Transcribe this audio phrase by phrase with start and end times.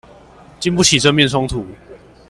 [0.59, 1.63] 禁不起正面衝突